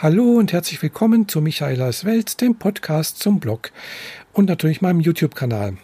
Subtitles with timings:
[0.00, 3.72] Hallo und herzlich willkommen zu Michaelas Welt, dem Podcast zum Blog
[4.32, 5.76] und natürlich meinem YouTube-Kanal.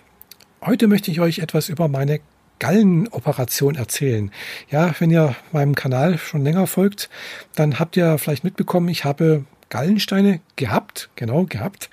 [0.65, 2.21] Heute möchte ich euch etwas über meine
[2.61, 4.31] Gallenoperation erzählen.
[4.71, 7.11] Ja, wenn ihr meinem Kanal schon länger folgt,
[7.57, 11.91] dann habt ihr vielleicht mitbekommen, ich habe Gallensteine gehabt, genau gehabt,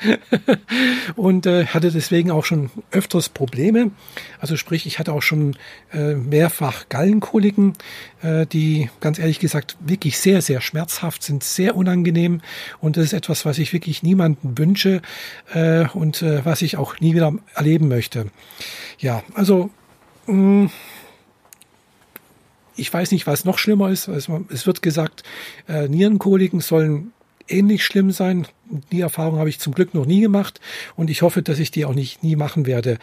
[1.16, 3.92] und äh, hatte deswegen auch schon öfters Probleme.
[4.40, 5.56] Also sprich, ich hatte auch schon
[5.94, 7.74] äh, mehrfach Gallenkoliken,
[8.22, 12.42] äh, die ganz ehrlich gesagt wirklich sehr, sehr schmerzhaft sind, sehr unangenehm
[12.80, 15.02] und das ist etwas, was ich wirklich niemandem wünsche
[15.54, 18.28] äh, und äh, was ich auch nie wieder erleben möchte.
[19.00, 19.70] Ja, also
[20.28, 20.72] mh, mm,
[22.76, 24.08] ich weiß nicht, was noch schlimmer ist.
[24.08, 24.28] Es
[24.66, 25.24] wird gesagt,
[25.68, 27.14] äh, Nierenkoliken sollen
[27.48, 28.48] ähnlich schlimm sein.
[28.92, 30.62] Die Erfahrung habe ich zum Glück noch nie gemacht
[30.96, 32.98] und ich hoffe, dass ich die auch nicht nie machen werde.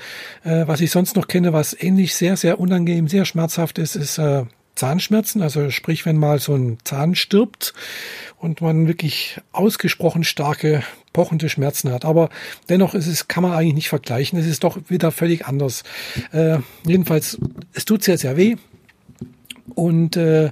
[0.44, 4.18] Äh, was ich sonst noch kenne, was ähnlich sehr, sehr unangenehm, sehr schmerzhaft ist, ist
[4.18, 4.44] äh,
[4.78, 5.42] Zahnschmerzen.
[5.42, 7.74] Also sprich, wenn mal so ein Zahn stirbt
[8.38, 10.82] und man wirklich ausgesprochen starke
[11.12, 12.04] pochende Schmerzen hat.
[12.04, 12.30] Aber
[12.68, 14.38] dennoch ist es, kann man eigentlich nicht vergleichen.
[14.38, 15.82] Es ist doch wieder völlig anders.
[16.32, 17.38] Äh, jedenfalls,
[17.72, 18.56] es tut sehr, sehr weh.
[19.74, 20.50] Und äh,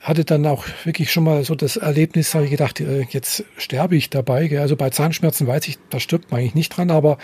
[0.00, 3.96] hatte dann auch wirklich schon mal so das Erlebnis, habe ich gedacht, äh, jetzt sterbe
[3.96, 4.58] ich dabei.
[4.60, 7.18] Also bei Zahnschmerzen weiß ich, da stirbt man eigentlich nicht dran, aber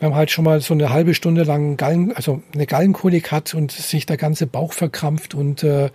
[0.00, 3.54] wenn man halt schon mal so eine halbe Stunde lang Gallen, also eine Gallenkolik hat
[3.54, 5.90] und sich der ganze Bauch verkrampft und äh,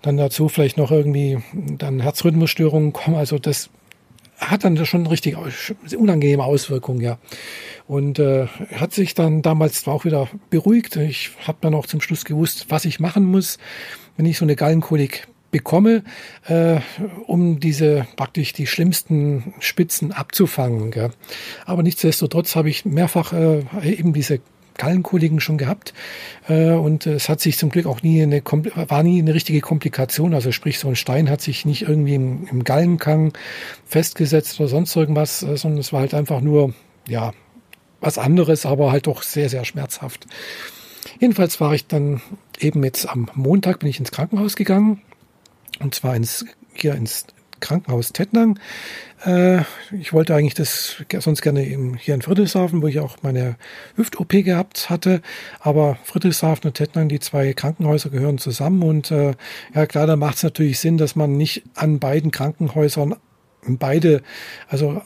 [0.00, 1.38] dann dazu vielleicht noch irgendwie
[1.78, 3.70] dann Herzrhythmusstörungen kommen, also das
[4.38, 5.36] hat dann schon richtig
[5.96, 7.18] unangenehme Auswirkungen, ja.
[7.86, 10.96] Und äh, hat sich dann damals auch wieder beruhigt.
[10.96, 13.58] Ich habe dann auch zum Schluss gewusst, was ich machen muss,
[14.16, 16.02] wenn ich so eine Gallenkolik bekomme,
[16.46, 16.80] äh,
[17.26, 20.90] um diese praktisch die schlimmsten Spitzen abzufangen.
[20.90, 21.10] Gell.
[21.66, 24.40] Aber nichtsdestotrotz habe ich mehrfach äh, eben diese
[24.78, 25.94] Gallenkoliken schon gehabt.
[26.48, 30.34] Äh, und es hat sich zum Glück auch nie eine war nie eine richtige Komplikation,
[30.34, 33.32] also sprich so ein Stein hat sich nicht irgendwie im, im Gallenkang
[33.86, 36.74] festgesetzt oder sonst irgendwas, äh, sondern es war halt einfach nur
[37.08, 37.32] ja
[38.00, 40.26] was anderes, aber halt doch sehr sehr schmerzhaft.
[41.20, 42.20] Jedenfalls war ich dann
[42.58, 45.02] eben jetzt am Montag bin ich ins Krankenhaus gegangen.
[45.80, 46.44] Und zwar ins,
[46.74, 47.26] hier ins
[47.62, 48.58] Krankenhaus Tettnang.
[49.24, 49.60] Äh,
[49.98, 53.56] ich wollte eigentlich das sonst gerne eben hier in Friedrichshafen, wo ich auch meine
[53.96, 55.22] Hüft-OP gehabt hatte.
[55.60, 58.82] Aber Friedrichshafen und Tettnang, die zwei Krankenhäuser gehören zusammen.
[58.82, 59.32] Und äh,
[59.74, 63.16] ja klar, da macht es natürlich Sinn, dass man nicht an beiden Krankenhäusern
[63.64, 64.22] beide,
[64.68, 65.02] also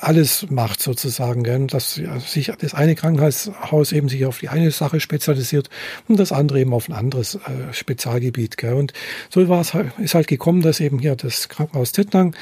[0.00, 1.66] alles macht sozusagen, gell?
[1.68, 5.70] dass sich das eine Krankenhaus eben sich auf die eine Sache spezialisiert
[6.08, 8.56] und das andere eben auf ein anderes äh, Spezialgebiet.
[8.56, 8.74] Gell?
[8.74, 8.92] Und
[9.28, 12.34] so war es halt, ist halt gekommen, dass eben hier das Krankenhaus Tettnang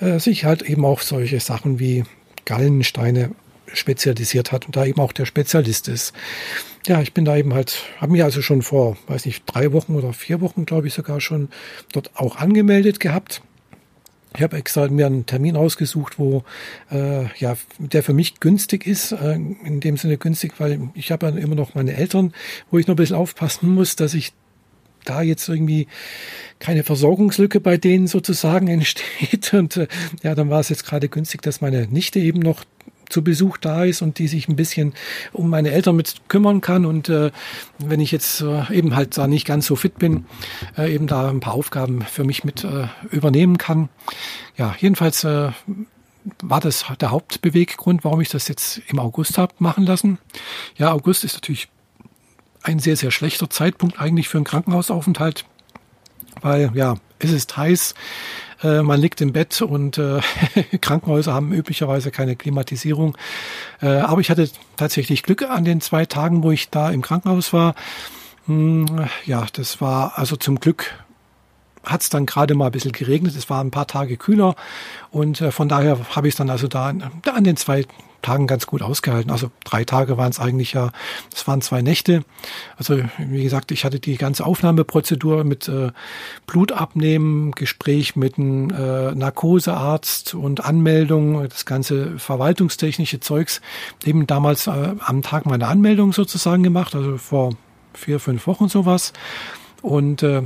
[0.00, 2.04] äh, sich halt eben auch solche Sachen wie
[2.44, 3.30] Gallensteine
[3.72, 6.12] spezialisiert hat und da eben auch der Spezialist ist.
[6.86, 9.94] Ja, ich bin da eben halt, habe mich also schon vor, weiß nicht, drei Wochen
[9.94, 11.48] oder vier Wochen, glaube ich, sogar schon
[11.92, 13.40] dort auch angemeldet gehabt
[14.36, 16.44] ich habe extra mir einen Termin ausgesucht, wo
[16.90, 21.26] äh, ja der für mich günstig ist, äh, in dem Sinne günstig, weil ich habe
[21.26, 22.32] ja immer noch meine Eltern,
[22.70, 24.32] wo ich noch ein bisschen aufpassen muss, dass ich
[25.04, 25.88] da jetzt irgendwie
[26.58, 29.52] keine Versorgungslücke bei denen sozusagen entsteht.
[29.52, 29.88] Und äh,
[30.22, 32.64] ja, dann war es jetzt gerade günstig, dass meine Nichte eben noch
[33.12, 34.94] zu Besuch da ist und die sich ein bisschen
[35.32, 36.86] um meine Eltern mit kümmern kann.
[36.86, 37.30] Und äh,
[37.78, 40.24] wenn ich jetzt äh, eben halt da nicht ganz so fit bin,
[40.76, 43.88] äh, eben da ein paar Aufgaben für mich mit äh, übernehmen kann.
[44.56, 45.50] Ja, jedenfalls äh,
[46.42, 50.18] war das der Hauptbeweggrund, warum ich das jetzt im August habe machen lassen.
[50.76, 51.68] Ja, August ist natürlich
[52.62, 55.44] ein sehr, sehr schlechter Zeitpunkt eigentlich für einen Krankenhausaufenthalt,
[56.40, 57.94] weil ja, es ist heiß,
[58.62, 60.20] äh, man liegt im Bett und äh,
[60.80, 63.16] Krankenhäuser haben üblicherweise keine Klimatisierung.
[63.80, 67.52] Äh, aber ich hatte tatsächlich Glück an den zwei Tagen, wo ich da im Krankenhaus
[67.52, 67.74] war.
[68.46, 68.86] Hm,
[69.24, 70.94] ja, das war also zum Glück
[71.84, 73.34] hat es dann gerade mal ein bisschen geregnet.
[73.36, 74.54] Es war ein paar Tage kühler
[75.10, 77.84] und äh, von daher habe ich es dann also da an den zwei
[78.22, 79.30] Tagen ganz gut ausgehalten.
[79.30, 80.92] Also drei Tage waren es eigentlich ja,
[81.34, 82.24] es waren zwei Nächte.
[82.76, 85.90] Also wie gesagt, ich hatte die ganze Aufnahmeprozedur mit äh,
[86.46, 93.60] Blut abnehmen, Gespräch mit einem äh, Narkosearzt und Anmeldung, das ganze verwaltungstechnische Zeugs,
[94.04, 97.54] eben damals äh, am Tag meiner Anmeldung sozusagen gemacht, also vor
[97.94, 99.12] vier, fünf Wochen sowas.
[99.82, 100.42] Und äh,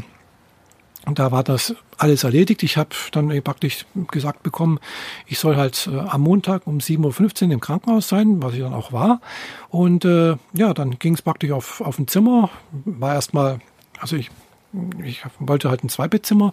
[1.06, 2.62] und da war das alles erledigt.
[2.62, 4.78] Ich habe dann praktisch gesagt bekommen,
[5.26, 8.74] ich soll halt äh, am Montag um 7.15 Uhr im Krankenhaus sein, was ich dann
[8.74, 9.20] auch war.
[9.68, 12.50] Und äh, ja, dann ging es praktisch auf, auf ein Zimmer.
[12.84, 13.60] War erstmal,
[13.98, 14.30] also ich,
[15.04, 16.52] ich wollte halt ein Zweibettzimmer,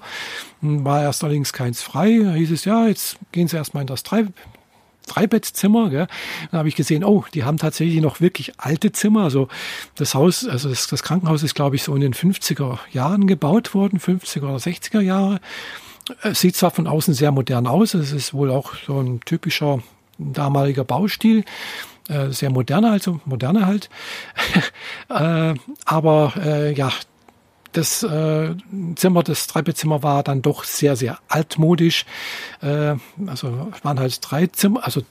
[0.62, 2.22] war erst allerdings keins frei.
[2.24, 4.26] Da hieß es, ja, jetzt gehen Sie erstmal in das drei,
[5.08, 5.90] Dreibettzimmer.
[5.90, 6.08] Gell?
[6.52, 9.24] Dann habe ich gesehen, oh, die haben tatsächlich noch wirklich alte Zimmer.
[9.24, 9.48] Also
[9.96, 13.74] das Haus, also das, das Krankenhaus ist, glaube ich, so in den 50er Jahren gebaut
[13.74, 15.40] worden, 50er oder 60er Jahre.
[16.22, 19.80] Es sieht zwar von außen sehr modern aus, es ist wohl auch so ein typischer
[20.18, 21.46] damaliger Baustil,
[22.10, 23.90] äh, sehr moderner, also moderner halt.
[25.10, 25.54] äh,
[25.86, 26.92] aber äh, ja,
[27.74, 28.56] das äh,
[28.96, 32.06] Zimmer, das Dreibettzimmer war dann doch sehr, sehr altmodisch.
[32.62, 35.02] Äh, also waren halt drei Zimmer, also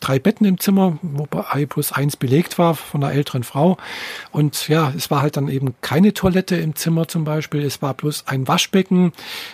[0.00, 3.78] drei Betten im Zimmer, wobei plus eins belegt war von einer älteren Frau.
[4.32, 7.62] Und ja, es war halt dann eben keine Toilette im Zimmer zum Beispiel.
[7.62, 9.12] Es war bloß ein Waschbecken,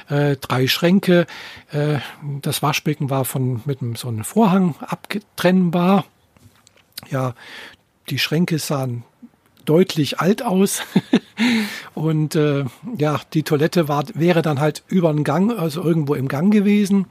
[0.08, 1.26] äh, drei Schränke.
[1.70, 1.98] Äh,
[2.42, 6.04] das Waschbecken war von mit einem, so einem Vorhang abgetrennbar.
[7.10, 7.34] Ja,
[8.08, 9.04] die Schränke sahen
[9.64, 10.82] deutlich alt aus.
[11.94, 12.64] und äh,
[12.96, 17.06] ja, die Toilette war, wäre dann halt über den Gang, also irgendwo im Gang gewesen,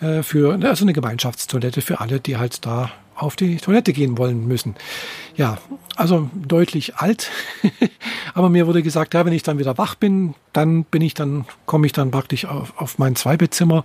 [0.00, 4.46] äh, für also eine Gemeinschaftstoilette für alle, die halt da auf die Toilette gehen wollen
[4.46, 4.74] müssen.
[5.36, 5.58] Ja,
[5.96, 7.30] also deutlich alt.
[8.34, 11.46] Aber mir wurde gesagt, ja, wenn ich dann wieder wach bin, dann bin ich dann,
[11.64, 13.84] komme ich dann praktisch auf, auf mein Zweibettzimmer.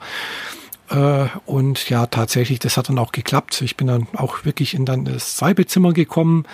[1.45, 3.61] Und ja, tatsächlich, das hat dann auch geklappt.
[3.61, 6.45] Ich bin dann auch wirklich in dann das Zweibettzimmer gekommen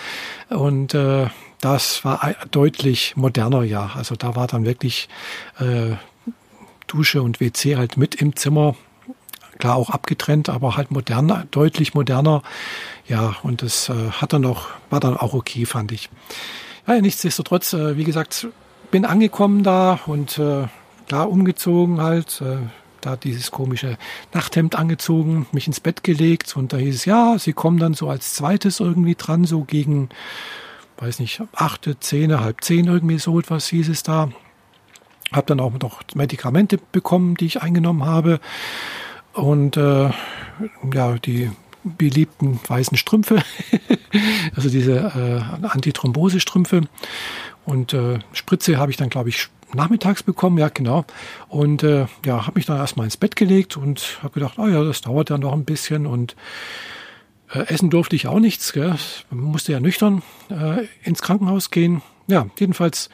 [0.50, 1.28] und äh,
[1.62, 3.92] das war deutlich moderner, ja.
[3.96, 5.10] Also da war dann wirklich
[5.60, 5.96] äh,
[6.88, 8.76] Dusche und WC halt mit im Zimmer.
[9.58, 12.44] Klar auch abgetrennt, aber halt moderner, deutlich moderner.
[13.08, 16.10] Ja, und das äh, hat dann auch, war dann auch okay, fand ich.
[16.86, 18.48] Ja, nichtsdestotrotz, äh, wie gesagt,
[18.92, 20.68] bin angekommen da und äh,
[21.08, 22.58] klar umgezogen halt, äh,
[23.08, 23.98] da dieses komische
[24.34, 28.10] Nachthemd angezogen, mich ins Bett gelegt und da hieß es, ja, sie kommen dann so
[28.10, 30.10] als zweites irgendwie dran, so gegen
[30.98, 34.30] weiß nicht, achte, zehn, halb zehn irgendwie so etwas hieß es da.
[35.32, 38.40] Habe dann auch noch Medikamente bekommen, die ich eingenommen habe.
[39.34, 40.10] Und äh,
[40.94, 41.52] ja, die
[41.84, 43.44] beliebten weißen Strümpfe,
[44.56, 44.96] also diese
[45.62, 46.82] äh, Antithrombose-Strümpfe.
[47.66, 51.06] Und äh, Spritze habe ich dann, glaube ich, nachmittags bekommen, ja genau.
[51.50, 54.84] Und äh, ja, habe mich dann erstmal ins Bett gelegt und habe gedacht, oh ja,
[54.84, 56.06] das dauert ja noch ein bisschen.
[56.06, 56.36] Und
[57.52, 58.96] äh, essen durfte ich auch nichts, gell?
[59.30, 62.02] Man musste ja nüchtern äh, ins Krankenhaus gehen.
[62.28, 63.10] Ja, jedenfalls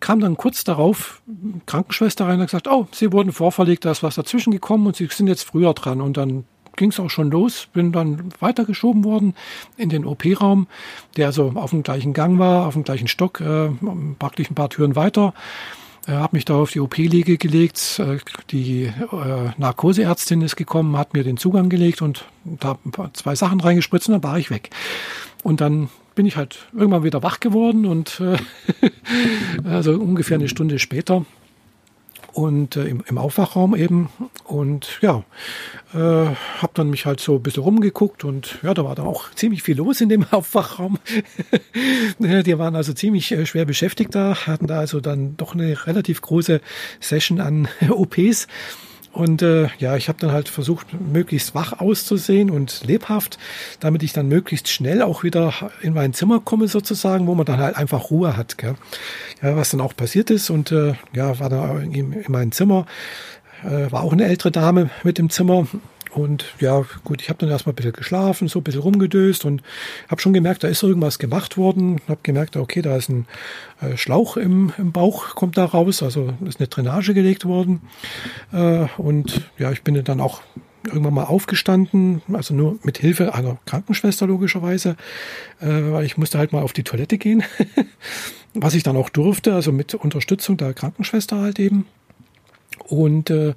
[0.00, 1.22] kam dann kurz darauf
[1.66, 4.96] Krankenschwester rein und hat gesagt, oh, Sie wurden vorverlegt, da ist was dazwischen gekommen und
[4.96, 6.00] Sie sind jetzt früher dran.
[6.00, 6.44] Und dann
[6.76, 9.34] ging es auch schon los, bin dann weitergeschoben worden
[9.76, 10.66] in den OP-Raum,
[11.16, 13.68] der also auf dem gleichen Gang war, auf dem gleichen Stock, äh,
[14.18, 15.34] praktisch ein paar Türen weiter.
[16.04, 18.00] Er hat mich da auf die OP-Liege gelegt.
[18.00, 18.18] Äh,
[18.50, 18.92] die äh,
[19.56, 22.78] Narkoseärztin ist gekommen, hat mir den Zugang gelegt und da
[23.12, 24.70] zwei Sachen reingespritzt und dann war ich weg.
[25.42, 28.36] Und dann bin ich halt irgendwann wieder wach geworden und äh,
[29.68, 31.24] also ungefähr eine Stunde später
[32.32, 34.08] und äh, im, im Aufwachraum eben.
[34.44, 35.24] Und ja,
[35.94, 39.30] äh, habe dann mich halt so ein bisschen rumgeguckt und ja, da war dann auch
[39.34, 40.98] ziemlich viel los in dem Aufwachraum.
[42.18, 46.20] Die waren also ziemlich äh, schwer beschäftigt da, hatten da also dann doch eine relativ
[46.22, 46.60] große
[47.00, 48.46] Session an OPs.
[49.12, 53.38] Und äh, ja, ich habe dann halt versucht, möglichst wach auszusehen und lebhaft,
[53.78, 57.60] damit ich dann möglichst schnell auch wieder in mein Zimmer komme sozusagen, wo man dann
[57.60, 58.56] halt einfach Ruhe hat.
[58.56, 58.74] Gell?
[59.42, 62.86] Ja, was dann auch passiert ist und äh, ja, war dann in, in meinem Zimmer,
[63.64, 65.66] äh, war auch eine ältere Dame mit im Zimmer
[66.14, 69.62] und ja, gut, ich habe dann erstmal ein bisschen geschlafen, so ein bisschen rumgedöst und
[70.08, 72.00] habe schon gemerkt, da ist irgendwas gemacht worden.
[72.06, 73.26] Habe gemerkt, okay, da ist ein
[73.80, 77.80] äh, Schlauch im, im Bauch, kommt da raus, also ist eine Drainage gelegt worden.
[78.52, 80.42] Äh, und ja, ich bin dann auch
[80.84, 84.96] irgendwann mal aufgestanden, also nur mit Hilfe einer Krankenschwester logischerweise,
[85.60, 87.42] äh, weil ich musste halt mal auf die Toilette gehen,
[88.54, 91.86] was ich dann auch durfte, also mit Unterstützung der Krankenschwester halt eben.
[92.88, 93.54] Und äh,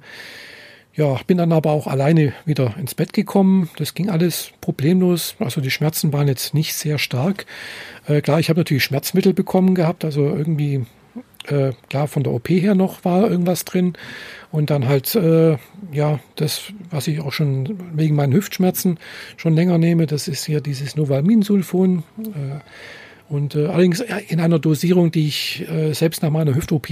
[0.96, 3.68] ja, bin dann aber auch alleine wieder ins Bett gekommen.
[3.76, 5.36] Das ging alles problemlos.
[5.38, 7.44] Also die Schmerzen waren jetzt nicht sehr stark.
[8.06, 10.06] Äh, klar, ich habe natürlich Schmerzmittel bekommen gehabt.
[10.06, 10.86] Also irgendwie,
[11.48, 13.92] äh, klar, von der OP her noch war irgendwas drin.
[14.50, 15.58] Und dann halt, äh,
[15.92, 18.98] ja, das, was ich auch schon wegen meinen Hüftschmerzen
[19.36, 22.04] schon länger nehme, das ist hier dieses Novalminsulfon.
[22.24, 22.60] Äh,
[23.28, 26.88] und äh, allerdings in einer Dosierung, die ich äh, selbst nach meiner Hüft-OP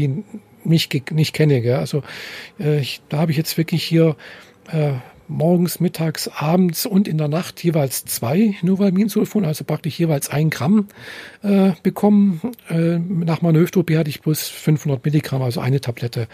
[0.65, 1.61] nicht, nicht kenne.
[1.61, 1.77] Gell?
[1.77, 2.03] Also
[2.59, 4.17] äh, ich, da habe ich jetzt wirklich hier
[4.73, 4.93] äh,
[5.29, 10.89] morgens, mittags, abends und in der Nacht jeweils zwei Novalminsulfon, also praktisch jeweils ein Gramm
[11.43, 12.41] äh, bekommen.
[12.69, 16.29] Äh, nach meiner Hüft-OP hatte ich bloß 500 Milligramm, also eine Tablette.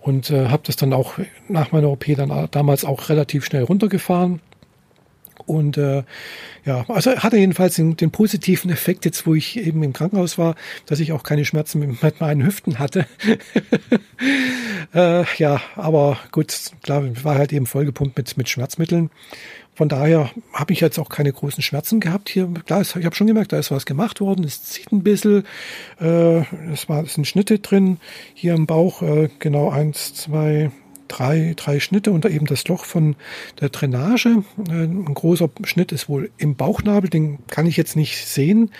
[0.00, 1.14] Und äh, habe das dann auch
[1.48, 4.40] nach meiner OP dann damals auch relativ schnell runtergefahren.
[5.46, 6.02] Und äh,
[6.64, 10.56] ja, also hatte jedenfalls den, den, positiven Effekt, jetzt wo ich eben im Krankenhaus war,
[10.86, 13.06] dass ich auch keine Schmerzen mit meinen Hüften hatte.
[14.94, 19.10] äh, ja, aber gut, klar, war halt eben vollgepumpt mit, mit Schmerzmitteln.
[19.76, 22.48] Von daher habe ich jetzt auch keine großen Schmerzen gehabt hier.
[22.64, 24.42] Klar, ich habe schon gemerkt, da ist was gemacht worden.
[24.42, 25.44] Es zieht ein bisschen.
[26.00, 26.38] Äh,
[26.72, 27.98] es, war, es sind Schnitte drin
[28.32, 29.02] hier im Bauch.
[29.02, 30.70] Äh, genau eins, zwei,
[31.08, 33.16] drei, drei Schnitte unter eben das Loch von
[33.60, 34.42] der Drainage.
[34.68, 38.70] Äh, ein großer Schnitt ist wohl im Bauchnabel, den kann ich jetzt nicht sehen.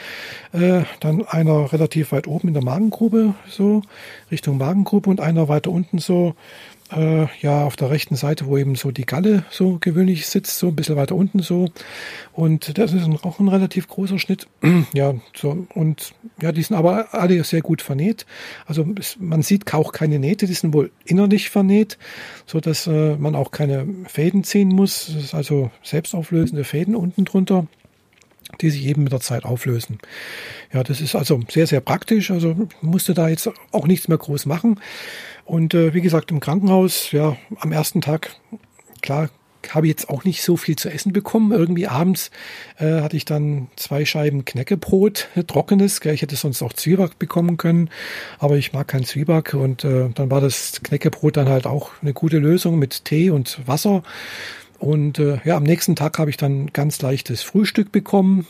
[0.53, 3.83] Äh, dann einer relativ weit oben in der Magengrube, so
[4.31, 6.35] Richtung Magengrube und einer weiter unten so
[6.93, 10.69] äh, ja auf der rechten Seite, wo eben so die Galle so gewöhnlich sitzt, so
[10.69, 11.69] ein bisschen weiter unten so.
[12.33, 14.47] Und das ist auch ein relativ großer Schnitt.
[14.93, 18.27] ja, so und ja, die sind aber alle sehr gut vernäht.
[18.67, 21.99] Also es, man sieht auch keine Nähte, die sind wohl innerlich vernäht,
[22.47, 25.07] so dass äh, man auch keine Fäden ziehen muss.
[25.07, 27.67] Das ist also selbstauflösende Fäden unten drunter
[28.61, 29.99] die sich eben mit der Zeit auflösen.
[30.73, 32.31] Ja, das ist also sehr, sehr praktisch.
[32.31, 34.81] Also musste da jetzt auch nichts mehr groß machen.
[35.45, 38.37] Und äh, wie gesagt, im Krankenhaus, ja, am ersten Tag,
[39.03, 39.31] klar,
[39.75, 41.53] habe ich jetzt auch nicht so viel zu essen bekommen.
[41.53, 42.31] Irgendwie abends
[42.79, 46.01] äh, hatte ich dann zwei Scheiben Knäckebrot, trockenes.
[46.01, 46.15] Gell?
[46.15, 47.91] Ich hätte sonst auch Zwieback bekommen können,
[48.39, 49.55] aber ich mag kein Zwieback.
[49.55, 53.61] Und äh, dann war das Knäckebrot dann halt auch eine gute Lösung mit Tee und
[53.67, 54.03] Wasser.
[54.79, 58.47] Und äh, ja, am nächsten Tag habe ich dann ganz leichtes Frühstück bekommen.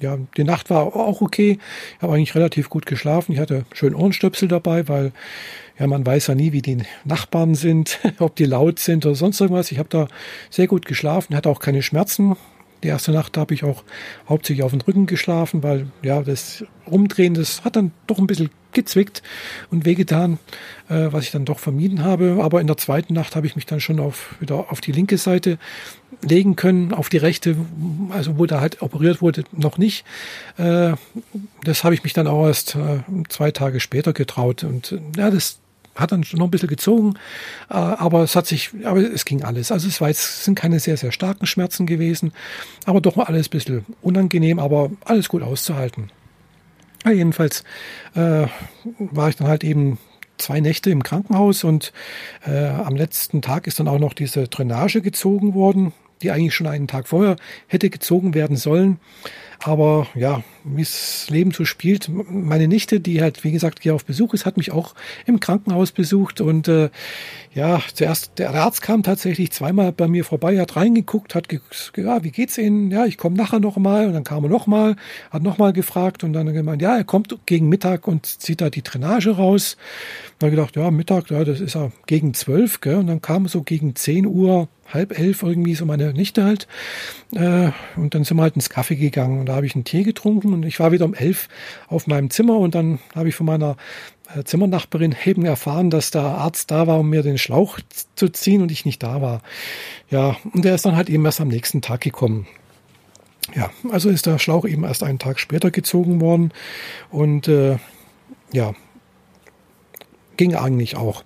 [0.00, 1.58] Ja, die Nacht war auch okay.
[1.96, 3.32] Ich habe eigentlich relativ gut geschlafen.
[3.32, 5.12] Ich hatte schön Ohrenstöpsel dabei, weil
[5.78, 9.40] ja, man weiß ja nie, wie die Nachbarn sind, ob die laut sind oder sonst
[9.40, 9.72] irgendwas.
[9.72, 10.08] Ich habe da
[10.48, 12.36] sehr gut geschlafen, hatte auch keine Schmerzen.
[12.82, 13.84] Die erste Nacht habe ich auch
[14.28, 18.50] hauptsächlich auf dem Rücken geschlafen, weil ja das Umdrehen, das hat dann doch ein bisschen
[18.72, 19.22] gezwickt
[19.70, 20.38] und wehgetan,
[20.88, 22.38] äh, was ich dann doch vermieden habe.
[22.40, 25.18] Aber in der zweiten Nacht habe ich mich dann schon auf, wieder auf die linke
[25.18, 25.58] Seite
[26.22, 27.56] legen können, auf die rechte,
[28.10, 30.04] also wo da halt operiert wurde, noch nicht.
[30.56, 30.92] Äh,
[31.64, 34.64] das habe ich mich dann auch erst äh, zwei Tage später getraut.
[34.64, 35.58] Und ja, das
[36.00, 37.14] hat dann noch ein bisschen gezogen,
[37.70, 39.72] äh, aber es hat sich, aber es ging alles.
[39.72, 42.32] Also es war jetzt, sind keine sehr, sehr starken Schmerzen gewesen,
[42.84, 46.10] aber doch mal alles ein bisschen unangenehm, aber alles gut auszuhalten.
[47.04, 47.64] Ja, jedenfalls
[48.14, 48.46] äh,
[48.98, 49.98] war ich dann halt eben
[50.36, 51.92] zwei Nächte im Krankenhaus und
[52.46, 56.66] äh, am letzten Tag ist dann auch noch diese Drainage gezogen worden, die eigentlich schon
[56.66, 57.36] einen Tag vorher
[57.66, 58.98] hätte gezogen werden sollen.
[59.62, 64.06] Aber ja, wie das Leben so spielt, meine Nichte, die halt, wie gesagt, hier auf
[64.06, 64.94] Besuch ist, hat mich auch
[65.26, 66.40] im Krankenhaus besucht.
[66.40, 66.88] Und äh,
[67.52, 72.24] ja, zuerst, der Arzt kam tatsächlich zweimal bei mir vorbei, hat reingeguckt, hat gesagt, ja,
[72.24, 72.90] wie geht's Ihnen?
[72.90, 74.06] Ja, ich komme nachher nochmal.
[74.06, 74.96] Und dann kam er nochmal,
[75.30, 78.82] hat nochmal gefragt und dann gemeint, ja, er kommt gegen Mittag und zieht da die
[78.82, 79.76] Drainage raus.
[80.32, 82.96] Und dann gedacht, ja, Mittag, ja, das ist ja gegen zwölf, gell?
[82.96, 86.66] Und dann kam so gegen zehn Uhr halb elf irgendwie, so meine Nichte halt.
[87.34, 90.02] Äh, und dann sind wir halt ins Kaffee gegangen und da habe ich einen Tee
[90.02, 91.48] getrunken und ich war wieder um elf
[91.88, 93.76] auf meinem Zimmer und dann habe ich von meiner
[94.34, 97.78] äh, Zimmernachbarin eben erfahren, dass der Arzt da war, um mir den Schlauch
[98.14, 99.42] zu ziehen und ich nicht da war.
[100.10, 102.46] Ja, und der ist dann halt eben erst am nächsten Tag gekommen.
[103.54, 106.52] Ja, also ist der Schlauch eben erst einen Tag später gezogen worden
[107.10, 107.78] und äh,
[108.52, 108.74] ja,
[110.36, 111.24] ging eigentlich auch.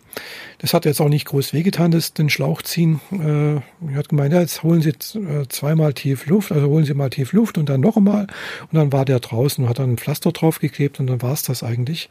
[0.64, 2.98] Das hat jetzt auch nicht groß wehgetan, das den Schlauch ziehen.
[3.12, 6.94] Äh, er hat gemeint, ja, jetzt holen Sie äh, zweimal tief Luft, also holen Sie
[6.94, 8.28] mal tief Luft und dann noch einmal.
[8.72, 11.42] Und dann war der draußen und hat dann ein Pflaster draufgeklebt und dann war es
[11.42, 12.08] das eigentlich.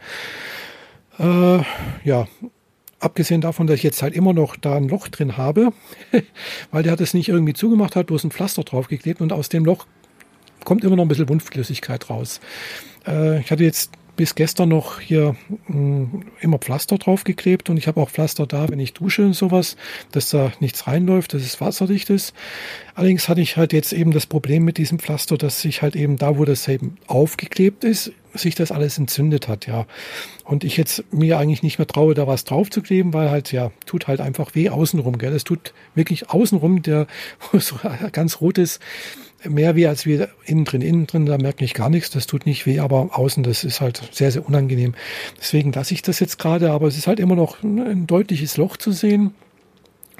[1.17, 1.63] Äh,
[2.03, 2.27] ja,
[2.99, 5.73] abgesehen davon, dass ich jetzt halt immer noch da ein Loch drin habe,
[6.71, 9.65] weil der hat es nicht irgendwie zugemacht, hat bloß ein Pflaster draufgeklebt und aus dem
[9.65, 9.87] Loch
[10.63, 12.39] kommt immer noch ein bisschen Wundflüssigkeit raus.
[13.07, 15.35] Äh, ich hatte jetzt bis gestern noch hier
[15.67, 19.33] mh, hm, immer Pflaster draufgeklebt und ich habe auch Pflaster da, wenn ich dusche und
[19.33, 19.75] sowas,
[20.11, 22.33] dass da nichts reinläuft, dass es wasserdicht ist.
[22.95, 26.17] Allerdings hatte ich halt jetzt eben das Problem mit diesem Pflaster, dass sich halt eben
[26.17, 29.85] da, wo das eben aufgeklebt ist, sich das alles entzündet hat, ja.
[30.43, 33.51] Und ich jetzt mir eigentlich nicht mehr traue, da was drauf zu kleben, weil halt,
[33.51, 35.33] ja, tut halt einfach weh außenrum, gell.
[35.33, 37.07] Es tut wirklich außenrum, der
[37.53, 37.75] so
[38.11, 38.79] ganz rot ist,
[39.47, 40.81] mehr weh als wie innen drin.
[40.81, 43.81] Innen drin, da merke ich gar nichts, das tut nicht weh, aber außen, das ist
[43.81, 44.95] halt sehr, sehr unangenehm.
[45.39, 48.77] Deswegen lasse ich das jetzt gerade, aber es ist halt immer noch ein deutliches Loch
[48.77, 49.33] zu sehen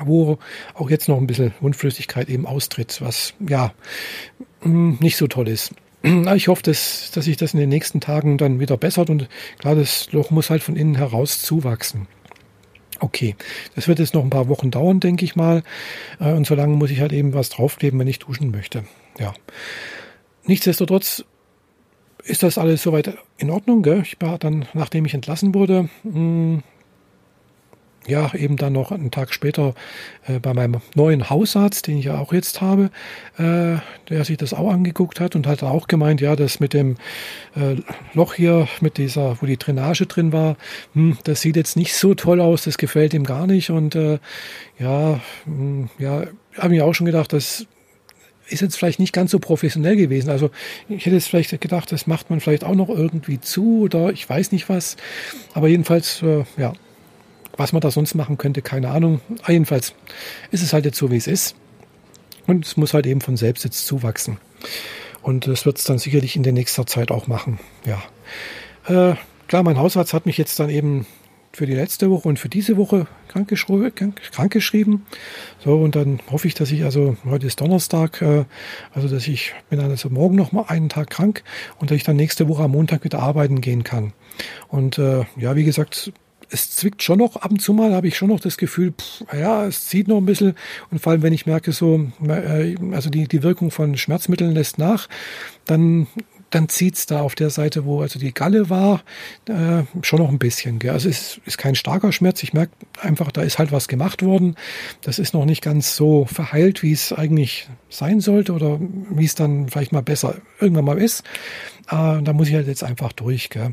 [0.06, 0.40] wo
[0.74, 3.74] auch jetzt noch ein bisschen Wundflüssigkeit eben austritt, was ja
[4.64, 5.74] mm, nicht so toll ist.
[6.36, 9.76] Ich hoffe, dass, dass sich das in den nächsten Tagen dann wieder bessert und klar,
[9.76, 12.08] das Loch muss halt von innen heraus zuwachsen.
[13.00, 13.36] Okay,
[13.76, 15.64] das wird jetzt noch ein paar Wochen dauern, denke ich mal.
[16.20, 18.84] Äh, und solange muss ich halt eben was draufkleben, wenn ich duschen möchte.
[19.20, 19.34] Ja.
[20.46, 21.24] Nichtsdestotrotz
[22.24, 23.84] ist das alles soweit in Ordnung.
[23.84, 24.02] Gell?
[24.02, 26.62] Ich war dann, nachdem ich entlassen wurde, mh,
[28.08, 29.74] ja, eben dann noch einen Tag später
[30.28, 32.90] äh, bei meinem neuen Hausarzt, den ich ja auch jetzt habe,
[33.38, 33.78] äh,
[34.10, 36.98] der sich das auch angeguckt hat und hat auch gemeint, ja, das mit dem
[37.56, 37.78] äh,
[38.14, 40.58] Loch hier, mit dieser, wo die Drainage drin war,
[40.94, 44.20] hm, das sieht jetzt nicht so toll aus, das gefällt ihm gar nicht und äh,
[44.80, 46.24] ja, hm, ja,
[46.58, 47.68] habe ich auch schon gedacht, das
[48.48, 50.30] ist jetzt vielleicht nicht ganz so professionell gewesen.
[50.30, 50.50] Also
[50.90, 54.28] ich hätte jetzt vielleicht gedacht, das macht man vielleicht auch noch irgendwie zu oder ich
[54.28, 54.98] weiß nicht was.
[55.54, 56.74] Aber jedenfalls, äh, ja,
[57.56, 59.22] was man da sonst machen könnte, keine Ahnung.
[59.48, 59.94] Jedenfalls
[60.52, 61.56] ist es halt jetzt so, wie es ist.
[62.48, 64.38] Und es muss halt eben von selbst jetzt zuwachsen.
[65.22, 67.60] Und das wird es dann sicherlich in der nächsten Zeit auch machen.
[67.86, 68.04] Ja.
[68.88, 69.16] Äh,
[69.48, 71.06] klar, mein Hausarzt hat mich jetzt dann eben
[71.56, 75.06] für die letzte Woche und für diese Woche krankgeschrieben.
[75.60, 78.46] So, und dann hoffe ich, dass ich, also heute ist Donnerstag, äh,
[78.92, 81.44] also dass ich bin dann also morgen noch mal einen Tag krank
[81.80, 84.14] und dass ich dann nächste Woche am Montag wieder arbeiten gehen kann.
[84.68, 86.12] Und äh, ja, wie gesagt,
[86.50, 89.24] es zwickt schon noch ab und zu mal, habe ich schon noch das Gefühl, pff,
[89.34, 90.56] ja, es zieht noch ein bisschen.
[90.92, 94.78] Und vor allem, wenn ich merke, so, äh, also die, die Wirkung von Schmerzmitteln lässt
[94.78, 95.08] nach,
[95.66, 96.08] dann
[96.54, 99.04] dann zieht's da auf der Seite, wo also die Galle war,
[99.48, 100.80] äh, schon noch ein bisschen.
[100.80, 100.92] Gell?
[100.92, 102.44] Also es ist kein starker Schmerz.
[102.44, 104.56] Ich merke einfach, da ist halt was gemacht worden.
[105.02, 109.36] Das ist noch nicht ganz so verheilt, wie es eigentlich sein sollte oder wie es
[109.36, 111.24] dann vielleicht mal besser irgendwann mal ist.
[111.90, 113.50] Äh, da muss ich halt jetzt einfach durch.
[113.50, 113.72] Gell?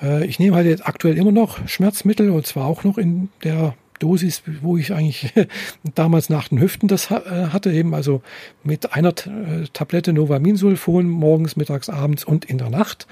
[0.00, 3.74] Äh, ich nehme halt jetzt aktuell immer noch Schmerzmittel und zwar auch noch in der
[4.02, 5.32] Dosis, wo ich eigentlich
[5.94, 8.22] damals nach den Hüften das äh, hatte, eben also
[8.64, 13.06] mit einer äh, Tablette Novaminsulfon morgens, mittags, abends und in der Nacht.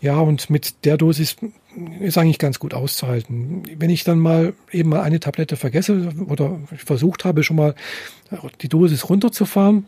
[0.00, 1.36] Ja, und mit der Dosis
[2.00, 3.62] ist eigentlich ganz gut auszuhalten.
[3.78, 7.74] Wenn ich dann mal eben mal eine Tablette vergesse oder versucht habe, schon mal
[8.60, 9.86] die Dosis runterzufahren,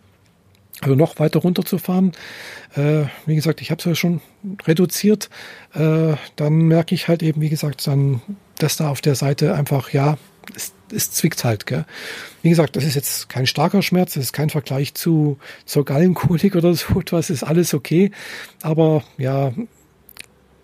[0.80, 2.12] also noch weiter runterzufahren.
[2.74, 4.20] Äh, wie gesagt, ich habe es ja schon
[4.66, 5.30] reduziert.
[5.74, 8.20] Äh, dann merke ich halt eben, wie gesagt, dann,
[8.58, 10.18] dass da auf der Seite einfach, ja,
[10.54, 11.66] es, es zwickt halt.
[11.66, 11.84] Gell?
[12.42, 16.54] Wie gesagt, das ist jetzt kein starker Schmerz, das ist kein Vergleich zu zur Gallenkolik
[16.56, 18.10] oder so etwas, ist alles okay.
[18.62, 19.52] Aber ja,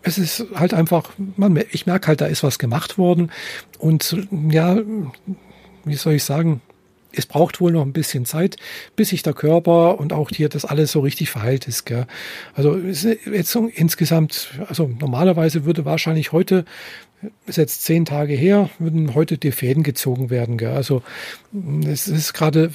[0.03, 3.31] es ist halt einfach, man, ich merke halt, da ist was gemacht worden.
[3.79, 4.17] Und
[4.51, 4.79] ja,
[5.85, 6.61] wie soll ich sagen,
[7.15, 8.57] es braucht wohl noch ein bisschen Zeit,
[8.97, 11.85] bis sich der Körper und auch hier das alles so richtig verheilt ist.
[11.85, 12.07] Gell?
[12.55, 16.65] Also jetzt insgesamt, also normalerweise würde wahrscheinlich heute
[17.47, 20.59] ist jetzt zehn Tage her, würden heute die Fäden gezogen werden.
[20.59, 20.73] Gell?
[20.73, 21.03] Also
[21.87, 22.71] es ist gerade,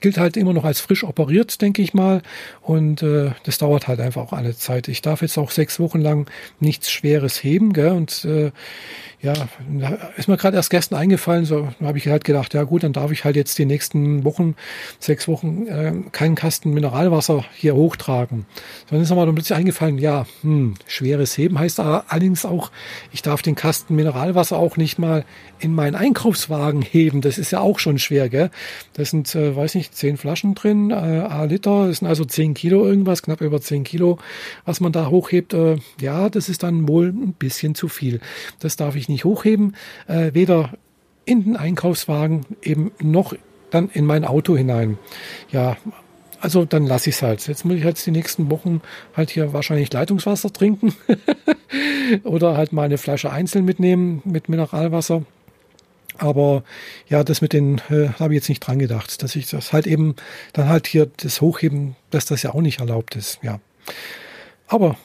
[0.00, 2.22] gilt halt immer noch als frisch operiert, denke ich mal.
[2.62, 4.88] Und äh, das dauert halt einfach auch alle Zeit.
[4.88, 7.72] Ich darf jetzt auch sechs Wochen lang nichts Schweres heben.
[7.72, 7.92] Gell?
[7.92, 8.50] Und äh,
[9.22, 9.34] ja,
[10.16, 13.10] ist mir gerade erst gestern eingefallen, so habe ich halt gedacht, ja gut, dann darf
[13.10, 14.54] ich halt jetzt die nächsten Wochen,
[15.00, 18.46] sechs Wochen, äh, keinen Kasten Mineralwasser hier hochtragen.
[18.90, 22.70] Dann ist mir dann plötzlich eingefallen, ja, hm, schweres Heben heißt allerdings auch,
[23.12, 25.24] ich darf den Kasten Mineralwasser auch nicht mal
[25.58, 27.20] in meinen Einkaufswagen heben.
[27.20, 28.50] Das ist ja auch schon schwer, gell?
[28.94, 32.54] Das sind, äh, weiß nicht, zehn Flaschen drin, äh, a Liter, das sind also zehn
[32.54, 34.18] Kilo irgendwas, knapp über zehn Kilo,
[34.64, 35.54] was man da hochhebt.
[35.54, 38.20] Äh, ja, das ist dann wohl ein bisschen zu viel.
[38.60, 39.76] Das darf ich nicht hochheben,
[40.08, 40.72] äh, weder
[41.24, 43.34] in den Einkaufswagen eben noch
[43.70, 44.98] dann in mein Auto hinein.
[45.50, 45.76] Ja,
[46.40, 47.46] also dann lasse ich es halt.
[47.46, 48.80] Jetzt muss ich halt die nächsten Wochen
[49.16, 50.94] halt hier wahrscheinlich Leitungswasser trinken
[52.24, 55.22] oder halt mal eine Flasche einzeln mitnehmen mit Mineralwasser.
[56.18, 56.64] Aber
[57.08, 59.86] ja, das mit den äh, habe ich jetzt nicht dran gedacht, dass ich das halt
[59.86, 60.16] eben
[60.52, 63.38] dann halt hier das Hochheben, dass das ja auch nicht erlaubt ist.
[63.42, 63.60] Ja,
[64.66, 64.96] aber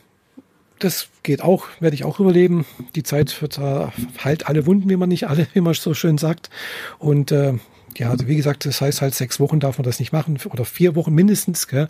[0.79, 2.65] das geht auch, werde ich auch überleben.
[2.95, 3.87] Die Zeit wird äh,
[4.19, 6.49] halt alle Wunden, wie man nicht alle, wie man so schön sagt.
[6.97, 7.53] Und äh,
[7.97, 10.65] ja, also wie gesagt, das heißt halt sechs Wochen darf man das nicht machen oder
[10.65, 11.67] vier Wochen mindestens.
[11.67, 11.87] Gell?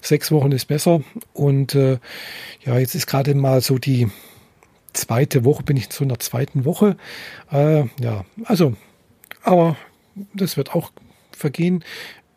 [0.00, 1.02] Sechs Wochen ist besser.
[1.32, 1.98] Und äh,
[2.64, 4.08] ja, jetzt ist gerade mal so die
[4.92, 6.96] zweite Woche, bin ich in der zweiten Woche.
[7.52, 8.74] Äh, ja, also,
[9.42, 9.76] aber
[10.34, 10.90] das wird auch
[11.32, 11.84] vergehen.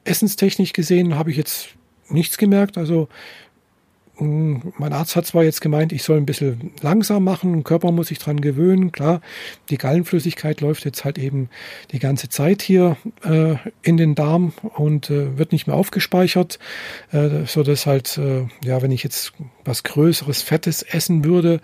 [0.03, 1.69] Essenstechnisch gesehen habe ich jetzt
[2.09, 2.77] nichts gemerkt.
[2.77, 3.07] Also
[4.17, 8.19] mein Arzt hat zwar jetzt gemeint, ich soll ein bisschen langsam machen, Körper muss sich
[8.19, 8.91] dran gewöhnen.
[8.91, 9.21] Klar,
[9.69, 11.49] die Gallenflüssigkeit läuft jetzt halt eben
[11.91, 16.59] die ganze Zeit hier äh, in den Darm und äh, wird nicht mehr aufgespeichert,
[17.11, 19.33] äh, so dass halt, äh, ja, wenn ich jetzt
[19.65, 21.59] was Größeres, Fettes essen würde,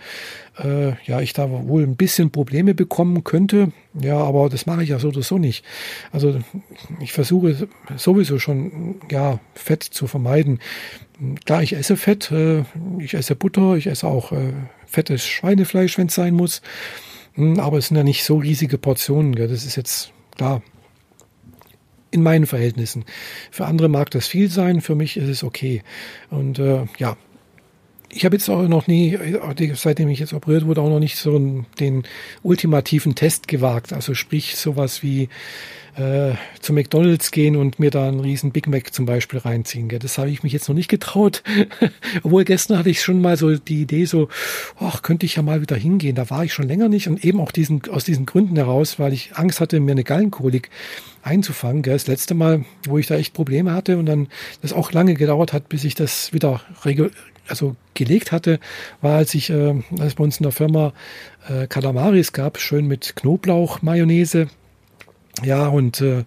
[0.60, 3.72] äh, ja, ich da wohl ein bisschen Probleme bekommen könnte.
[4.00, 5.64] Ja, aber das mache ich ja so oder so nicht.
[6.12, 6.40] Also
[7.00, 10.60] ich versuche sowieso schon, ja, Fett zu vermeiden.
[11.46, 12.64] Klar, ich esse Fett, äh,
[13.00, 14.54] ich esse Butter, ich esse auch äh,
[14.86, 16.62] fettes Schweinefleisch, wenn es sein muss.
[17.34, 19.36] Hm, aber es sind ja nicht so riesige Portionen.
[19.36, 19.48] Gell?
[19.48, 20.62] Das ist jetzt klar
[22.12, 23.06] in meinen Verhältnissen.
[23.52, 25.82] Für andere mag das viel sein, für mich ist es okay.
[26.30, 27.18] Und äh, ja,
[28.18, 29.18] ich habe jetzt auch noch nie,
[29.76, 31.38] seitdem ich jetzt operiert wurde, auch noch nicht so
[31.80, 32.04] den
[32.42, 33.94] ultimativen Test gewagt.
[33.94, 35.30] Also sprich sowas wie
[35.98, 39.88] äh, zu McDonalds gehen und mir da einen riesen Big Mac zum Beispiel reinziehen.
[39.88, 40.00] Gell?
[40.00, 41.44] Das habe ich mich jetzt noch nicht getraut.
[42.24, 44.30] Obwohl gestern hatte ich schon mal so die Idee so,
[44.80, 46.16] ach, könnte ich ja mal wieder hingehen.
[46.16, 49.14] Da war ich schon länger nicht und eben auch diesen, aus diesen Gründen heraus, weil
[49.14, 50.72] ich Angst hatte, mir eine Gallenkolik
[51.22, 51.84] einzufangen.
[51.84, 51.94] Gell?
[51.94, 54.28] Das letzte Mal, wo ich da echt Probleme hatte und dann
[54.64, 56.62] das auch lange gedauert hat, bis ich das wieder
[57.48, 58.60] also gelegt hatte,
[59.02, 60.94] war, als ich, äh, als bei uns in der Firma
[61.50, 64.48] äh, Kalamaris gab, schön mit Knoblauch, Mayonnaise.
[65.44, 66.24] Ja, und äh,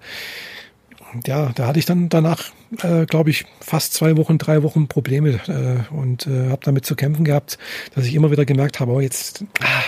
[1.26, 2.50] ja, da hatte ich dann danach,
[2.82, 6.94] äh, glaube ich, fast zwei Wochen, drei Wochen Probleme äh, und äh, habe damit zu
[6.94, 7.58] kämpfen gehabt,
[7.94, 9.82] dass ich immer wieder gemerkt habe, oh, jetzt ah,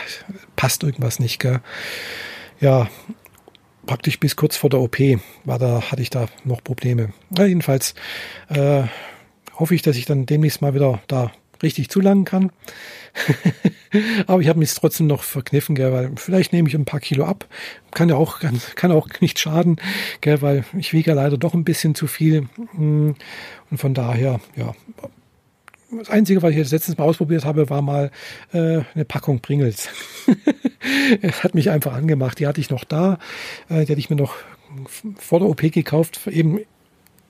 [0.56, 1.38] passt irgendwas nicht.
[1.38, 1.60] Gell?
[2.60, 2.88] Ja,
[3.86, 4.98] praktisch bis kurz vor der OP
[5.44, 7.12] war da, hatte ich da noch Probleme.
[7.36, 7.94] Ja, jedenfalls
[8.48, 8.84] äh,
[9.54, 12.50] hoffe ich, dass ich dann demnächst mal wieder da richtig zulangen kann.
[14.26, 17.24] Aber ich habe mich trotzdem noch verkniffen, gell, weil vielleicht nehme ich ein paar Kilo
[17.24, 17.46] ab.
[17.92, 18.40] Kann ja auch,
[18.74, 19.76] kann auch nicht schaden,
[20.20, 22.48] gell, weil ich wiege ja leider doch ein bisschen zu viel.
[22.74, 23.14] Hm,
[23.70, 24.74] und von daher, ja.
[25.98, 28.10] Das Einzige, was ich jetzt letztens mal ausprobiert habe, war mal
[28.54, 29.90] äh, eine Packung Pringles.
[31.42, 32.38] hat mich einfach angemacht.
[32.38, 33.18] Die hatte ich noch da.
[33.68, 34.34] Äh, die hatte ich mir noch
[35.18, 36.60] vor der OP gekauft, eben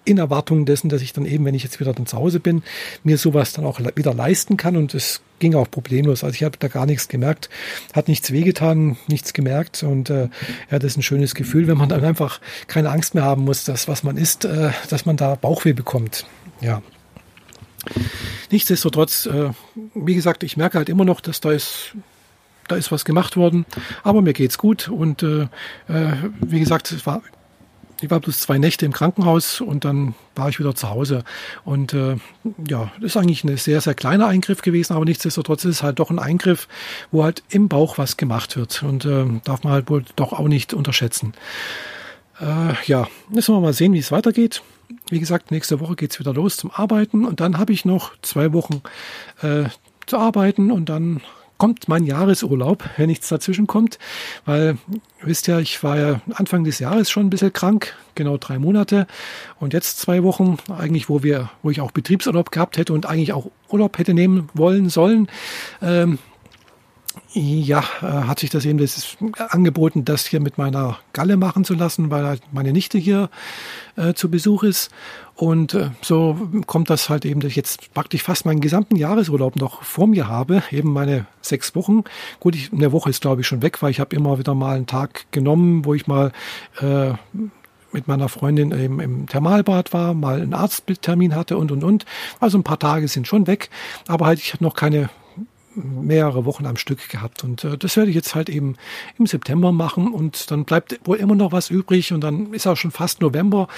[0.05, 2.63] in Erwartung dessen, dass ich dann eben, wenn ich jetzt wieder dann zu Hause bin,
[3.05, 6.25] mir sowas dann auch wieder leisten kann und es ging auch problemlos.
[6.25, 7.51] Also ich habe da gar nichts gemerkt,
[7.93, 10.29] hat nichts wehgetan, nichts gemerkt und äh,
[10.71, 13.65] ja, das ist ein schönes Gefühl, wenn man dann einfach keine Angst mehr haben muss,
[13.65, 16.27] dass was man isst, äh, dass man da Bauchweh bekommt.
[16.61, 16.83] Ja.
[18.51, 19.51] Nichtsdestotrotz, äh,
[19.95, 21.97] wie gesagt, ich merke halt immer noch, dass da ist
[22.69, 23.67] da ist was gemacht worden,
[24.05, 25.43] aber mir geht's gut und äh,
[25.89, 27.23] äh wie gesagt, es war
[28.03, 31.23] ich war bloß zwei Nächte im Krankenhaus und dann war ich wieder zu Hause.
[31.65, 32.17] Und äh,
[32.69, 36.01] ja, das ist eigentlich ein sehr, sehr kleiner Eingriff gewesen, aber nichtsdestotrotz ist es halt
[36.01, 36.67] doch ein Eingriff,
[37.13, 38.83] wo halt im Bauch was gemacht wird.
[38.83, 41.33] Und äh, darf man halt wohl doch auch nicht unterschätzen.
[42.41, 44.63] Äh, ja, müssen wir mal sehen, wie es weitergeht.
[45.09, 48.53] Wie gesagt, nächste Woche geht's wieder los zum Arbeiten und dann habe ich noch zwei
[48.53, 48.83] Wochen
[49.43, 49.65] äh,
[50.07, 51.21] zu arbeiten und dann
[51.63, 54.01] kommt mein Jahresurlaub, wenn nichts dazwischen kommt,
[54.45, 54.79] weil,
[55.23, 59.07] wisst ja, ich war ja Anfang des Jahres schon ein bisschen krank, genau drei Monate.
[59.61, 63.33] Und jetzt zwei Wochen, eigentlich, wo wir, wo ich auch Betriebsurlaub gehabt hätte und eigentlich
[63.33, 65.29] auch Urlaub hätte nehmen wollen sollen,
[65.81, 66.19] ähm,
[67.35, 69.17] ja, äh, hat sich das eben das
[69.49, 73.31] angeboten, das hier mit meiner Galle machen zu lassen, weil halt meine Nichte hier
[73.97, 74.91] äh, zu Besuch ist.
[75.35, 79.57] Und äh, so kommt das halt eben, dass ich jetzt praktisch fast meinen gesamten Jahresurlaub
[79.57, 82.05] noch vor mir habe, eben meine sechs Wochen.
[82.39, 84.77] Gut, ich, eine Woche ist glaube ich schon weg, weil ich habe immer wieder mal
[84.77, 86.33] einen Tag genommen, wo ich mal
[86.81, 87.13] äh,
[87.93, 92.05] mit meiner Freundin eben im Thermalbad war, mal einen Arzttermin hatte und und und.
[92.41, 93.71] Also ein paar Tage sind schon weg,
[94.09, 95.11] aber halt ich habe noch keine
[95.75, 97.45] mehrere Wochen am Stück gehabt.
[97.45, 98.77] Und äh, das werde ich jetzt halt eben
[99.19, 102.77] im September machen und dann bleibt wohl immer noch was übrig und dann ist auch
[102.77, 103.69] schon fast November,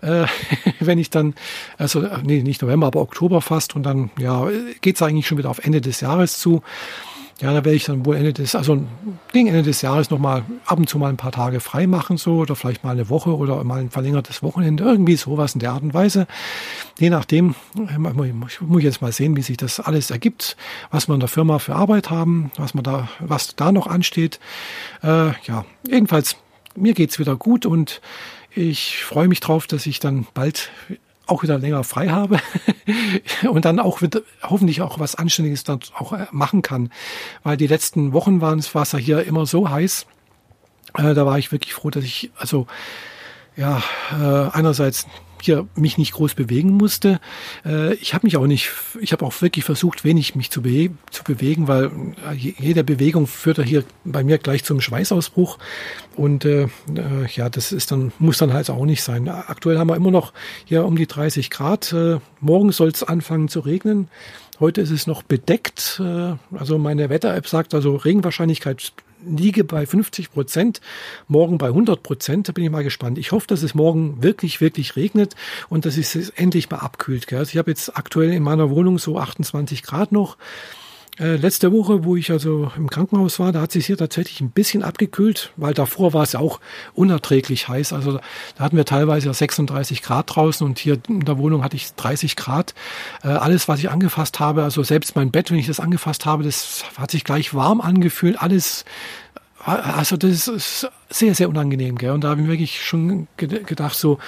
[0.00, 0.26] äh,
[0.80, 1.34] wenn ich dann,
[1.78, 4.48] also äh, nee, nicht November, aber Oktober fast und dann ja,
[4.80, 6.62] geht es eigentlich schon wieder auf Ende des Jahres zu.
[7.40, 8.84] Ja, da werde ich dann wohl Ende des, also
[9.32, 12.36] gegen Ende des Jahres nochmal ab und zu mal ein paar Tage frei machen, so,
[12.36, 15.82] oder vielleicht mal eine Woche oder mal ein verlängertes Wochenende, irgendwie sowas in der Art
[15.82, 16.26] und Weise.
[16.98, 20.56] Je nachdem, äh, ich muss jetzt mal sehen, wie sich das alles ergibt,
[20.90, 24.38] was wir in der Firma für Arbeit haben, was man da, was da noch ansteht.
[25.02, 26.36] Äh, ja, jedenfalls,
[26.76, 28.00] mir geht's wieder gut und
[28.54, 30.70] ich freue mich drauf, dass ich dann bald
[31.26, 32.38] auch wieder länger frei habe
[33.48, 36.90] und dann auch wieder, hoffentlich auch was Anständiges dann auch äh, machen kann.
[37.42, 40.06] Weil die letzten Wochen waren es ja hier immer so heiß.
[40.94, 42.66] Äh, da war ich wirklich froh, dass ich also
[43.56, 45.06] ja äh, einerseits
[45.44, 47.20] hier mich nicht groß bewegen musste.
[47.64, 50.90] Äh, ich habe mich auch nicht, ich habe auch wirklich versucht, wenig mich zu, be
[51.10, 51.86] zu bewegen, weil
[52.30, 55.58] äh, jede Bewegung führt ja hier bei mir gleich zum Schweißausbruch.
[56.16, 56.68] Und äh, äh,
[57.34, 59.28] ja, das ist dann, muss dann halt auch nicht sein.
[59.28, 60.32] Aktuell haben wir immer noch
[60.64, 61.94] hier um die 30 Grad.
[62.40, 64.08] Morgen soll es anfangen zu regnen.
[64.62, 66.00] Heute ist es noch bedeckt.
[66.00, 68.92] Äh, also meine Wetter-App sagt also Regenwahrscheinlichkeit
[69.26, 70.80] liege bei 50 Prozent,
[71.26, 72.48] morgen bei 100 Prozent.
[72.48, 73.18] Da bin ich mal gespannt.
[73.18, 75.34] Ich hoffe, dass es morgen wirklich, wirklich regnet
[75.68, 77.26] und dass es endlich mal abkühlt.
[77.26, 77.40] Gell?
[77.40, 80.36] Also ich habe jetzt aktuell in meiner Wohnung so 28 Grad noch.
[81.18, 84.50] Äh, letzte Woche, wo ich also im Krankenhaus war, da hat sich hier tatsächlich ein
[84.50, 86.58] bisschen abgekühlt, weil davor war es ja auch
[86.94, 87.92] unerträglich heiß.
[87.92, 88.18] Also
[88.56, 92.34] da hatten wir teilweise 36 Grad draußen und hier in der Wohnung hatte ich 30
[92.36, 92.74] Grad.
[93.22, 96.44] Äh, alles, was ich angefasst habe, also selbst mein Bett, wenn ich das angefasst habe,
[96.44, 98.40] das hat sich gleich warm angefühlt.
[98.40, 98.86] Alles
[99.64, 102.10] also das ist sehr, sehr unangenehm, gell?
[102.10, 104.18] Und da habe ich wirklich schon gedacht, so,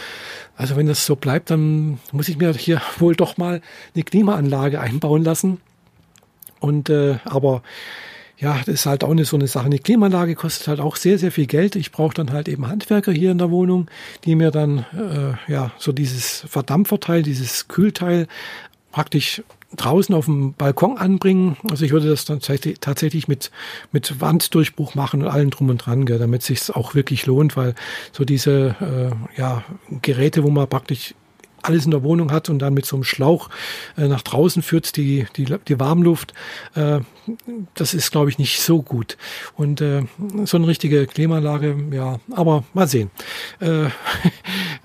[0.57, 3.61] also wenn das so bleibt, dann muss ich mir hier wohl doch mal
[3.95, 5.61] eine Klimaanlage einbauen lassen.
[6.65, 7.63] Und äh, aber
[8.39, 9.67] ja, das ist halt auch eine so eine Sache.
[9.67, 11.77] Eine Klimaanlage kostet halt auch sehr, sehr viel Geld.
[11.77, 13.89] Ich brauche dann halt eben Handwerker hier in der Wohnung,
[14.25, 18.27] die mir dann äh, ja so dieses Verdampferteil, dieses Kühlteil
[18.93, 19.43] praktisch
[19.77, 21.59] draußen auf dem Balkon anbringen.
[21.71, 23.51] Also ich würde das dann tatsächlich mit,
[23.93, 27.75] mit Wanddurchbruch machen und allem drum und dran, gell, damit sich auch wirklich lohnt, weil
[28.13, 29.65] so diese äh, ja,
[30.01, 31.15] Geräte, wo man praktisch
[31.65, 33.51] alles in der Wohnung hat und dann mit so einem Schlauch
[33.97, 36.35] äh, nach draußen führt, die, die, die Warmluft,
[36.75, 37.01] äh,
[37.75, 39.17] das ist, glaube ich, nicht so gut.
[39.57, 40.03] Und äh,
[40.45, 43.11] so eine richtige Klimaanlage, ja, aber mal sehen.
[43.61, 43.87] Äh,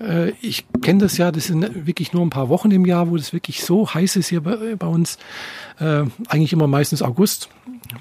[0.00, 3.16] äh, ich kenne das ja, das sind wirklich nur ein paar Wochen im Jahr, wo
[3.16, 5.18] das wirklich so heiß ist hier bei, bei uns.
[5.78, 7.48] Äh, eigentlich immer meistens August,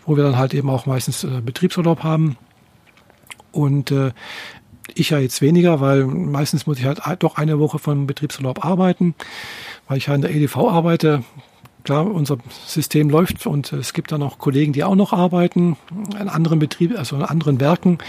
[0.06, 2.38] wo wir dann halt eben auch meistens äh, Betriebsurlaub haben.
[3.52, 4.12] Und äh,
[4.96, 9.16] ich ja jetzt weniger, weil meistens muss ich halt doch eine Woche von Betriebsurlaub arbeiten,
[9.88, 11.24] weil ich ja in der EDV arbeite.
[11.84, 15.78] Klar, unser System läuft und es gibt dann auch Kollegen, die auch noch arbeiten
[16.20, 18.00] in anderen Betrieben, also in anderen Werken.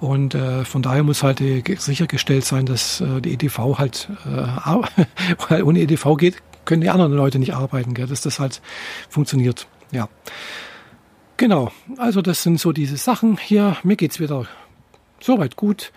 [0.00, 5.04] Und äh, von daher muss halt sichergestellt sein, dass äh, die EDV halt, äh,
[5.48, 8.62] weil ohne EDV geht, können die anderen Leute nicht arbeiten, gell, dass das halt
[9.08, 9.66] funktioniert.
[9.92, 10.08] Ja.
[11.36, 13.76] Genau, also das sind so diese Sachen hier.
[13.82, 14.46] Mir geht's wieder
[15.22, 15.92] soweit gut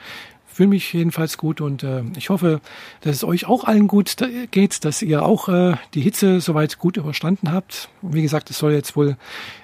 [0.53, 2.61] fühle mich jedenfalls gut und äh, ich hoffe,
[3.01, 4.15] dass es euch auch allen gut
[4.51, 7.89] geht, dass ihr auch äh, die Hitze soweit gut überstanden habt.
[8.01, 9.17] Wie gesagt, es soll jetzt wohl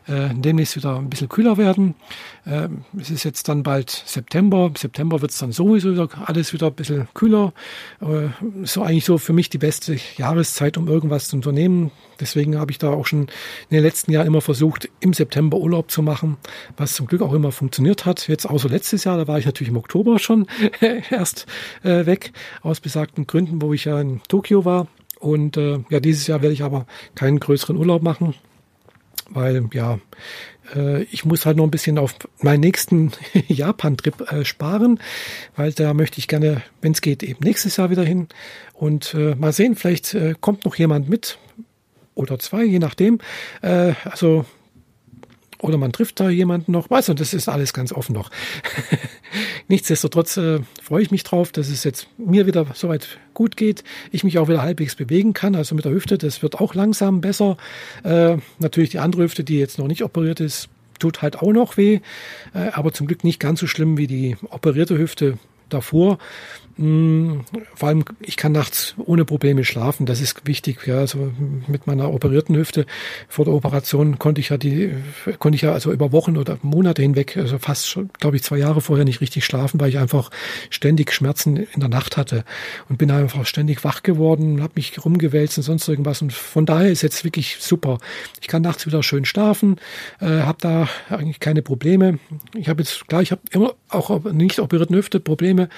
[0.08, 1.96] äh, demnächst wieder ein bisschen kühler werden.
[2.46, 4.68] Äh, es ist jetzt dann bald September.
[4.68, 7.54] Im September wird es dann sowieso wieder alles wieder ein bisschen kühler.
[8.02, 8.30] Äh,
[8.64, 11.92] so eigentlich so für mich die beste Jahreszeit, um irgendwas zu unternehmen.
[12.20, 13.30] Deswegen habe ich da auch schon in
[13.72, 16.38] den letzten Jahren immer versucht, im September Urlaub zu machen,
[16.76, 18.28] was zum Glück auch immer funktioniert hat.
[18.28, 20.48] Jetzt außer letztes Jahr, da war ich natürlich im Oktober schon
[21.12, 21.46] erst
[21.84, 24.88] äh, weg, aus besagten Gründen, wo ich ja in Tokio war.
[25.20, 28.36] Und äh, ja, dieses Jahr werde ich aber keinen größeren Urlaub machen,
[29.30, 30.00] weil ja,
[30.76, 33.12] äh, ich muss halt noch ein bisschen auf meinen nächsten
[33.48, 35.00] Japan-Trip äh, sparen,
[35.56, 38.28] weil da möchte ich gerne, wenn es geht, eben nächstes Jahr wieder hin.
[38.74, 41.38] Und äh, mal sehen, vielleicht äh, kommt noch jemand mit
[42.16, 43.20] oder zwei, je nachdem.
[43.62, 44.46] Äh, also
[45.62, 46.90] oder man trifft da jemanden noch.
[46.90, 48.32] Weißt du, das ist alles ganz offen noch.
[49.68, 53.84] Nichtsdestotrotz äh, freue ich mich drauf, dass es jetzt mir wieder soweit gut geht.
[54.12, 55.56] Ich mich auch wieder halbwegs bewegen kann.
[55.56, 57.58] Also mit der Hüfte, das wird auch langsam besser.
[58.04, 61.78] Äh, natürlich die andere Hüfte, die jetzt noch nicht operiert ist, tut halt auch noch
[61.78, 62.00] weh.
[62.54, 65.38] Äh, aber zum Glück nicht ganz so schlimm wie die operierte Hüfte
[65.70, 66.18] davor.
[66.78, 67.42] Mm,
[67.76, 70.06] vor allem, ich kann nachts ohne Probleme schlafen.
[70.06, 70.86] Das ist wichtig.
[70.86, 71.32] Ja, also
[71.68, 72.86] mit meiner operierten Hüfte
[73.28, 74.94] vor der Operation konnte ich ja die,
[75.40, 78.58] konnte ich ja also über Wochen oder Monate hinweg, also fast schon, glaube ich, zwei
[78.58, 80.30] Jahre vorher nicht richtig schlafen, weil ich einfach
[80.70, 82.46] ständig Schmerzen in der Nacht hatte
[82.88, 86.22] und bin einfach ständig wach geworden, habe mich rumgewälzt und sonst irgendwas.
[86.22, 87.98] Und von daher ist jetzt wirklich super.
[88.42, 89.78] Ich kann nachts wieder schön schlafen,
[90.22, 92.20] äh, habe da eigentlich keine Probleme.
[92.56, 95.70] Ich habe jetzt klar, ich habe immer auch nicht operierten Hüfte Probleme,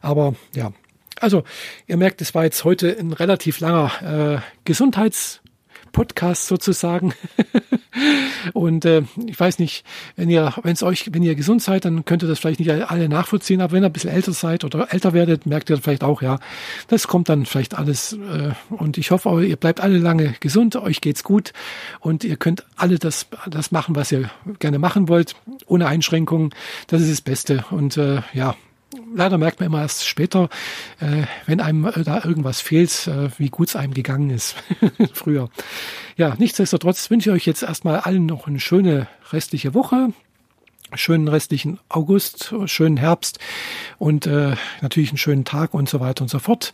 [0.00, 0.72] aber ja,
[1.20, 1.44] also
[1.86, 5.40] ihr merkt, es war jetzt heute ein relativ langer äh, Gesundheits-
[5.94, 7.14] Podcast sozusagen.
[8.52, 12.04] und äh, ich weiß nicht, wenn ihr, wenn es euch, wenn ihr gesund seid, dann
[12.04, 14.92] könnt ihr das vielleicht nicht alle nachvollziehen, aber wenn ihr ein bisschen älter seid oder
[14.92, 16.38] älter werdet, merkt ihr vielleicht auch, ja,
[16.88, 18.12] das kommt dann vielleicht alles.
[18.12, 21.54] Äh, und ich hoffe, ihr bleibt alle lange gesund, euch geht's gut
[22.00, 24.28] und ihr könnt alle das, das machen, was ihr
[24.58, 26.50] gerne machen wollt, ohne Einschränkungen.
[26.88, 27.64] Das ist das Beste.
[27.70, 28.56] Und äh, ja,
[29.14, 30.48] leider merkt man immer erst später,
[31.00, 34.56] äh, wenn einem äh, da irgendwas fehlt, äh, wie gut es einem gegangen ist
[35.12, 35.48] früher.
[36.16, 40.12] Ja, nichtsdestotrotz wünsche ich euch jetzt erstmal allen noch eine schöne restliche Woche.
[40.96, 43.40] Schönen restlichen August, schönen Herbst
[43.98, 46.72] und äh, natürlich einen schönen Tag und so weiter und so fort.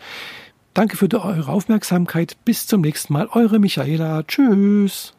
[0.74, 2.36] Danke für eure Aufmerksamkeit.
[2.44, 3.28] Bis zum nächsten Mal.
[3.32, 4.22] Eure Michaela.
[4.24, 5.14] Tschüss.